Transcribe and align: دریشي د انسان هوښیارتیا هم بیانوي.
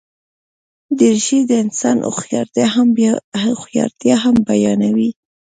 دریشي 0.97 1.39
د 1.49 1.51
انسان 1.63 1.97
هوښیارتیا 4.05 4.17
هم 4.27 4.35
بیانوي. 4.47 5.09